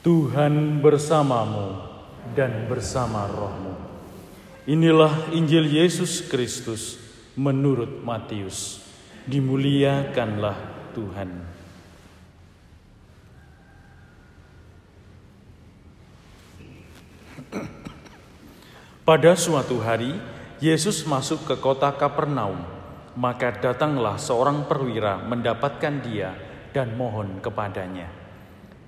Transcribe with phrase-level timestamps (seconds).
[0.00, 1.76] Tuhan bersamamu
[2.32, 3.76] dan bersama rohmu.
[4.64, 6.96] Inilah Injil Yesus Kristus
[7.36, 8.80] menurut Matius.
[9.28, 10.56] Dimuliakanlah
[10.96, 11.44] Tuhan.
[19.04, 20.16] Pada suatu hari,
[20.64, 22.64] Yesus masuk ke kota Kapernaum.
[23.20, 26.32] Maka datanglah seorang perwira mendapatkan dia
[26.72, 28.08] dan mohon kepadanya,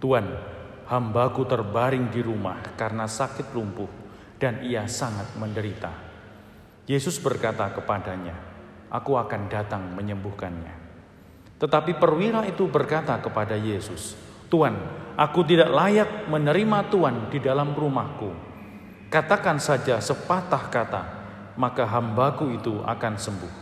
[0.00, 0.51] "Tuan,
[0.92, 3.88] hambaku terbaring di rumah karena sakit lumpuh
[4.36, 5.88] dan ia sangat menderita.
[6.84, 8.36] Yesus berkata kepadanya,
[8.92, 10.84] Aku akan datang menyembuhkannya.
[11.56, 14.12] Tetapi perwira itu berkata kepada Yesus,
[14.52, 14.76] Tuan,
[15.16, 18.28] aku tidak layak menerima Tuan di dalam rumahku.
[19.08, 21.02] Katakan saja sepatah kata,
[21.56, 23.54] maka hambaku itu akan sembuh.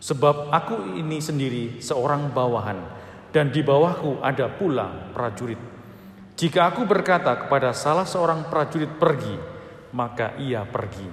[0.00, 2.80] Sebab aku ini sendiri seorang bawahan,
[3.28, 5.72] dan di bawahku ada pula prajurit.
[6.42, 9.38] Jika aku berkata kepada salah seorang prajurit pergi,
[9.94, 11.06] maka ia pergi.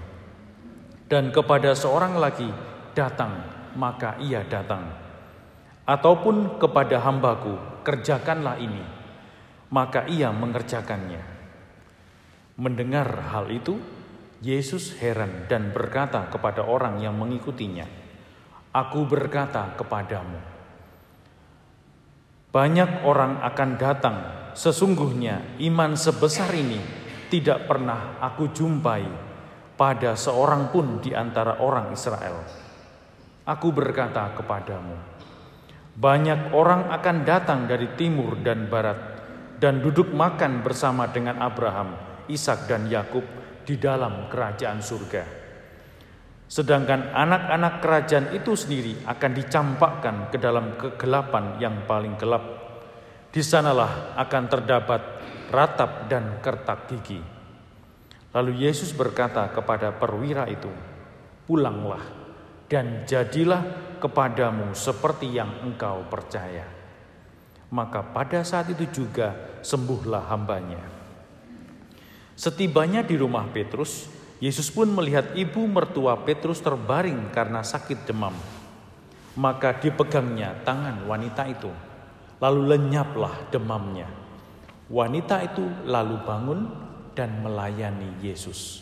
[1.05, 2.49] Dan kepada seorang lagi
[2.97, 3.37] datang,
[3.77, 4.89] maka ia datang.
[5.85, 8.81] Ataupun kepada hambaku, kerjakanlah ini,
[9.69, 11.21] maka ia mengerjakannya.
[12.57, 13.77] Mendengar hal itu,
[14.41, 17.85] Yesus heran dan berkata kepada orang yang mengikutinya,
[18.73, 20.41] Aku berkata kepadamu,
[22.49, 26.81] banyak orang akan datang Sesungguhnya iman sebesar ini
[27.29, 29.05] tidak pernah aku jumpai
[29.77, 32.41] pada seorang pun di antara orang Israel.
[33.45, 34.97] Aku berkata kepadamu,
[35.95, 38.97] banyak orang akan datang dari timur dan barat
[39.61, 41.95] dan duduk makan bersama dengan Abraham,
[42.27, 43.23] Ishak dan Yakub
[43.63, 45.23] di dalam kerajaan surga.
[46.49, 52.58] Sedangkan anak-anak kerajaan itu sendiri akan dicampakkan ke dalam kegelapan yang paling gelap
[53.29, 55.01] di sanalah akan terdapat
[55.53, 57.21] ratap dan kertak gigi.
[58.33, 60.69] Lalu Yesus berkata kepada perwira itu,
[61.45, 62.01] "Pulanglah
[62.69, 66.65] dan jadilah kepadamu seperti yang engkau percaya."
[67.69, 70.81] Maka pada saat itu juga sembuhlah hambanya.
[72.33, 74.09] Setibanya di rumah Petrus,
[74.41, 78.33] Yesus pun melihat ibu mertua Petrus terbaring karena sakit demam.
[79.37, 81.69] Maka dipegangnya tangan wanita itu
[82.39, 84.07] lalu lenyaplah demamnya.
[84.89, 86.59] Wanita itu lalu bangun
[87.13, 88.81] dan melayani Yesus.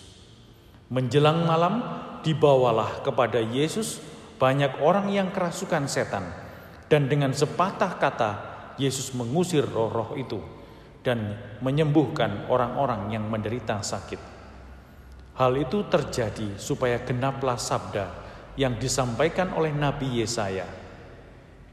[0.87, 1.83] Menjelang malam,
[2.23, 3.99] dibawalah kepada Yesus
[4.39, 6.23] banyak orang yang kerasukan setan,
[6.87, 8.31] dan dengan sepatah kata
[8.79, 10.39] Yesus mengusir roh-roh itu
[11.03, 14.21] dan menyembuhkan orang-orang yang menderita sakit.
[15.37, 18.09] Hal itu terjadi supaya genaplah sabda
[18.57, 20.86] yang disampaikan oleh Nabi Yesaya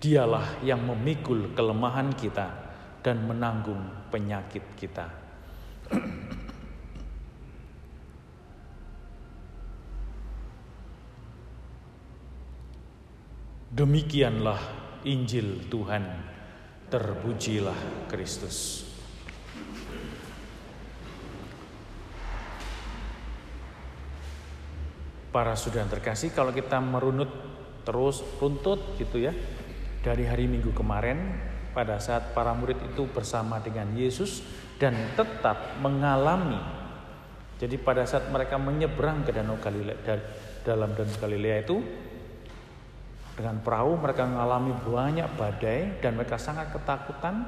[0.05, 2.53] Dialah yang memikul kelemahan kita
[3.01, 3.81] dan menanggung
[4.13, 5.09] penyakit kita.
[13.73, 14.61] Demikianlah
[15.09, 16.05] Injil Tuhan.
[16.93, 18.85] Terpujilah Kristus.
[25.33, 27.33] Para sudah terkasih, kalau kita merunut
[27.89, 29.33] terus runtut gitu ya,
[30.05, 31.17] dari hari Minggu kemarin
[31.73, 34.45] pada saat para murid itu bersama dengan Yesus
[34.77, 36.85] dan tetap mengalami
[37.59, 39.97] jadi pada saat mereka menyeberang ke Danau Galilea
[40.67, 41.81] dalam Danau Galilea itu
[43.35, 47.43] dengan perahu mereka mengalami banyak badai dan mereka sangat ketakutan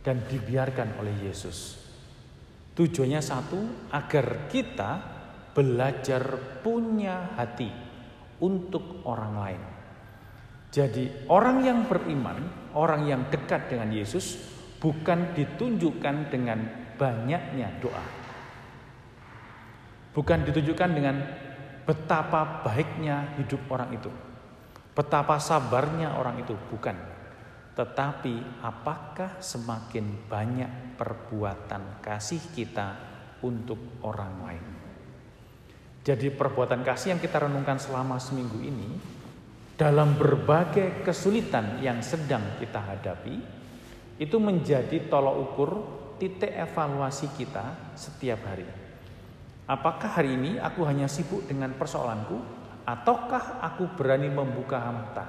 [0.00, 1.78] dan dibiarkan oleh Yesus.
[2.72, 3.60] Tujuannya satu,
[3.92, 4.90] agar kita
[5.52, 6.24] belajar
[6.64, 7.68] punya hati
[8.40, 9.62] untuk orang lain.
[10.72, 14.40] Jadi orang yang beriman, orang yang dekat dengan Yesus
[14.80, 16.64] bukan ditunjukkan dengan
[16.96, 18.06] banyaknya doa.
[20.16, 21.16] Bukan ditunjukkan dengan
[21.84, 24.08] betapa baiknya hidup orang itu.
[24.96, 26.96] Betapa sabarnya orang itu, bukan.
[27.76, 32.96] Tetapi apakah semakin banyak perbuatan kasih kita
[33.44, 34.64] untuk orang lain?
[36.04, 39.20] Jadi perbuatan kasih yang kita renungkan selama seminggu ini
[39.76, 43.36] dalam berbagai kesulitan yang sedang kita hadapi,
[44.20, 45.70] itu menjadi tolok ukur
[46.20, 48.68] titik evaluasi kita setiap hari.
[49.66, 52.36] Apakah hari ini aku hanya sibuk dengan persoalanku,
[52.84, 55.26] ataukah aku berani membuka mata?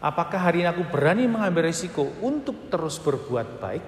[0.00, 3.84] Apakah hari ini aku berani mengambil risiko untuk terus berbuat baik,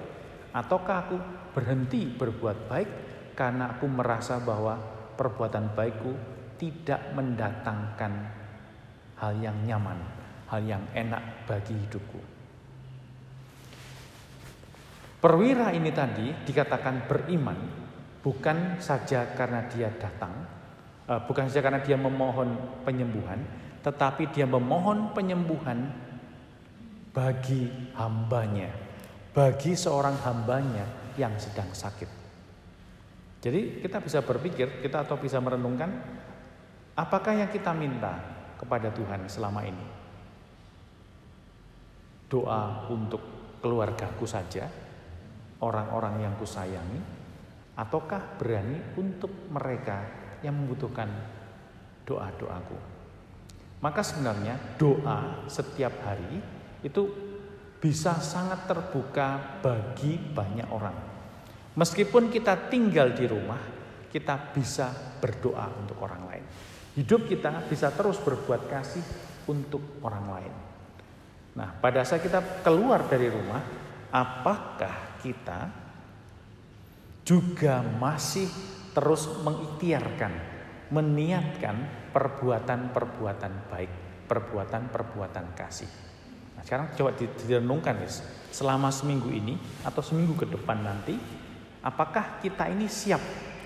[0.53, 1.17] ataukah aku
[1.53, 2.89] berhenti berbuat baik
[3.33, 4.77] karena aku merasa bahwa
[5.17, 6.13] perbuatan baikku
[6.57, 8.42] tidak mendatangkan
[9.19, 9.99] hal yang nyaman,
[10.49, 12.21] hal yang enak bagi hidupku.
[15.23, 17.55] Perwira ini tadi dikatakan beriman
[18.19, 20.35] bukan saja karena dia datang,
[21.07, 23.39] eh, bukan saja karena dia memohon penyembuhan,
[23.83, 25.91] tetapi dia memohon penyembuhan
[27.15, 28.73] bagi hambanya,
[29.31, 32.09] bagi seorang hambanya yang sedang sakit.
[33.43, 35.91] Jadi kita bisa berpikir, kita atau bisa merenungkan,
[36.95, 38.32] apakah yang kita minta
[38.63, 39.87] kepada Tuhan selama ini?
[42.31, 43.19] Doa untuk
[43.59, 44.71] keluargaku saja,
[45.59, 47.03] orang-orang yang kusayangi,
[47.75, 50.07] ataukah berani untuk mereka
[50.39, 51.11] yang membutuhkan
[52.07, 52.79] doa-doaku.
[53.83, 56.39] Maka sebenarnya doa setiap hari
[56.83, 57.03] itu
[57.83, 60.95] bisa sangat terbuka bagi banyak orang.
[61.75, 63.59] Meskipun kita tinggal di rumah,
[64.07, 64.87] kita bisa
[65.19, 66.45] berdoa untuk orang lain.
[66.93, 69.01] Hidup kita bisa terus berbuat kasih
[69.49, 70.53] untuk orang lain.
[71.57, 73.61] Nah, pada saat kita keluar dari rumah,
[74.13, 75.69] apakah kita
[77.25, 78.45] juga masih
[78.93, 80.33] terus mengikhtiarkan,
[80.93, 81.75] meniatkan
[82.13, 83.91] perbuatan-perbuatan baik,
[84.29, 85.89] perbuatan-perbuatan kasih.
[86.53, 88.21] Nah, sekarang coba direnungkan guys,
[88.53, 91.17] selama seminggu ini atau seminggu ke depan nanti,
[91.81, 93.21] apakah kita ini siap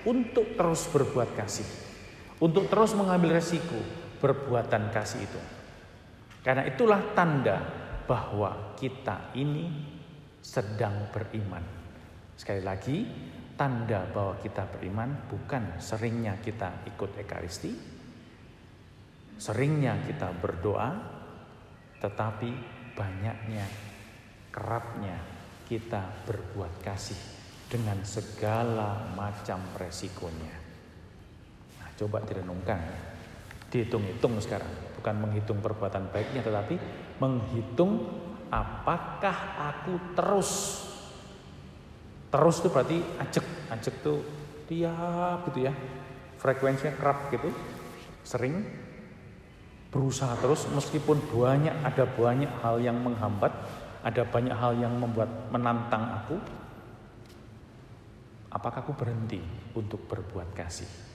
[0.08, 1.87] untuk terus berbuat kasih,
[2.38, 3.78] untuk terus mengambil resiko
[4.22, 5.40] perbuatan kasih itu.
[6.42, 7.58] Karena itulah tanda
[8.06, 9.68] bahwa kita ini
[10.38, 11.60] sedang beriman.
[12.38, 12.96] Sekali lagi,
[13.58, 17.74] tanda bahwa kita beriman bukan seringnya kita ikut ekaristi,
[19.36, 20.94] seringnya kita berdoa,
[21.98, 22.50] tetapi
[22.94, 23.66] banyaknya,
[24.54, 25.18] kerapnya
[25.66, 27.18] kita berbuat kasih
[27.66, 30.67] dengan segala macam resikonya.
[31.98, 32.78] Coba direnungkan,
[33.74, 36.78] dihitung-hitung sekarang, bukan menghitung perbuatan baiknya, tetapi
[37.18, 38.06] menghitung
[38.54, 40.50] apakah aku terus.
[42.30, 44.22] Terus itu berarti ajek ajek tuh
[44.70, 45.74] tiap gitu ya.
[46.38, 47.50] Frekuensinya kerap gitu.
[48.22, 48.62] Sering.
[49.88, 53.50] Berusaha terus meskipun banyak ada banyak hal yang menghambat
[54.04, 56.36] ada banyak hal yang membuat menantang aku.
[58.52, 59.40] Apakah aku berhenti
[59.72, 61.07] untuk berbuat kasih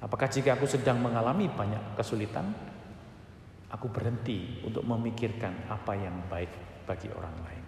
[0.00, 2.52] apakah jika aku sedang mengalami banyak kesulitan
[3.70, 6.50] Aku berhenti untuk memikirkan apa yang baik
[6.90, 7.64] bagi orang lain.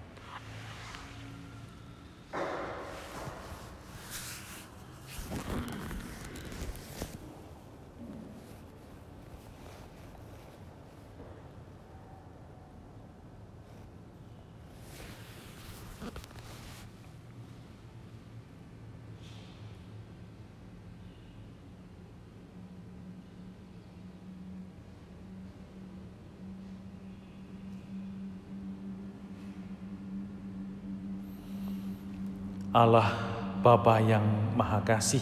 [32.72, 33.12] Allah
[33.60, 35.20] Bapa yang Maha Kasih,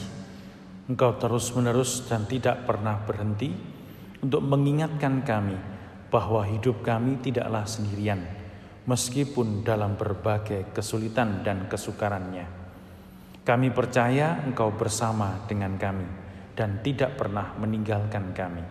[0.86, 3.50] Engkau terus-menerus dan tidak pernah berhenti
[4.22, 5.58] untuk mengingatkan kami
[6.14, 8.22] bahwa hidup kami tidaklah sendirian,
[8.86, 12.46] meskipun dalam berbagai kesulitan dan kesukarannya.
[13.42, 16.06] Kami percaya Engkau bersama dengan kami
[16.54, 18.62] dan tidak pernah meninggalkan kami.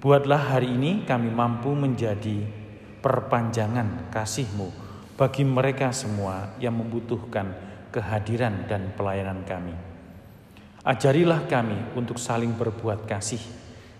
[0.00, 2.40] Buatlah hari ini kami mampu menjadi
[3.04, 4.86] perpanjangan kasih-Mu
[5.16, 9.72] bagi mereka semua yang membutuhkan kehadiran dan pelayanan kami.
[10.84, 13.40] Ajarilah kami untuk saling berbuat kasih,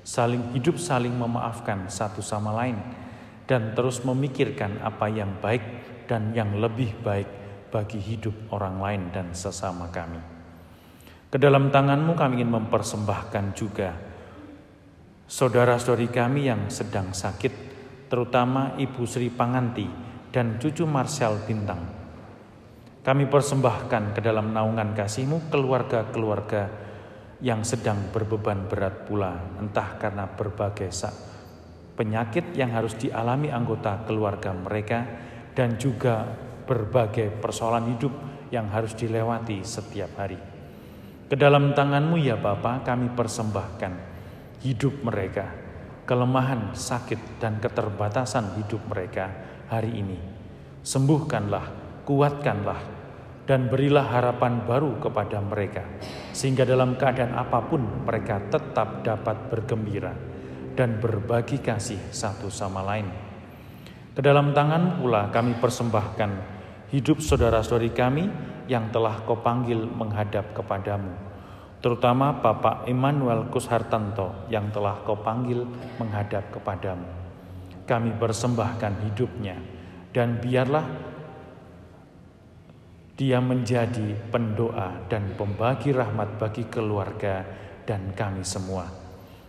[0.05, 2.77] saling hidup, saling memaafkan satu sama lain,
[3.49, 5.65] dan terus memikirkan apa yang baik
[6.05, 7.27] dan yang lebih baik
[7.73, 10.21] bagi hidup orang lain dan sesama kami.
[11.33, 13.91] Ke dalam tanganmu kami ingin mempersembahkan juga
[15.27, 17.53] saudara-saudari kami yang sedang sakit,
[18.07, 19.89] terutama Ibu Sri Panganti,
[20.31, 21.96] dan cucu Marshall Bintang.
[23.07, 26.67] Kami persembahkan ke dalam naungan kasihmu keluarga-keluarga
[27.39, 30.91] yang sedang berbeban berat pula, entah karena berbagai
[31.95, 35.07] penyakit yang harus dialami anggota keluarga mereka
[35.55, 36.27] dan juga
[36.67, 38.11] berbagai persoalan hidup
[38.51, 40.43] yang harus dilewati setiap hari.
[41.31, 43.93] Ke dalam tanganmu ya Bapa kami persembahkan
[44.67, 45.47] hidup mereka,
[46.11, 49.31] kelemahan, sakit, dan keterbatasan hidup mereka
[49.71, 50.19] hari ini.
[50.83, 52.81] Sembuhkanlah, kuatkanlah,
[53.45, 55.83] dan berilah harapan baru kepada mereka,
[56.31, 60.15] sehingga dalam keadaan apa pun mereka tetap dapat bergembira
[60.79, 63.11] dan berbagi kasih satu sama lain.
[64.15, 66.31] Ke dalam tangan pula kami persembahkan
[66.95, 68.31] hidup saudara-saudari kami
[68.71, 71.11] yang telah kau panggil menghadap kepadamu,
[71.83, 75.67] terutama Bapak Immanuel Kushartanto yang telah kau panggil
[75.99, 77.27] menghadap kepadamu
[77.87, 79.57] kami persembahkan hidupnya
[80.11, 80.85] dan biarlah
[83.17, 87.49] Dia menjadi pendoa dan pembagi rahmat bagi keluarga
[87.89, 88.85] dan kami semua.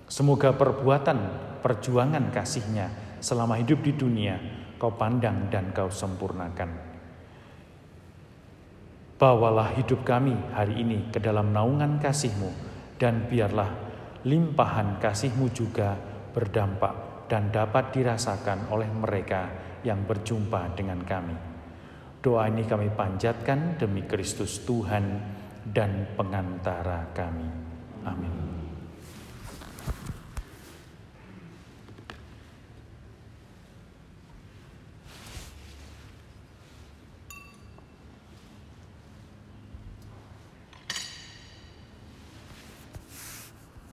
[0.07, 1.19] Semoga perbuatan
[1.59, 4.39] perjuangan kasihnya selama hidup di dunia
[4.79, 6.79] kau pandang dan kau sempurnakan.
[9.19, 12.51] Bawalah hidup kami hari ini ke dalam naungan kasih-Mu
[12.95, 13.67] dan biarlah
[14.23, 15.99] limpahan kasih-Mu juga
[16.31, 19.51] berdampak dan dapat dirasakan oleh mereka
[19.83, 21.56] yang berjumpa dengan kami.
[22.17, 25.21] Doa ini kami panjatkan demi Kristus Tuhan
[25.69, 27.49] dan pengantara kami.
[28.03, 28.66] Amin.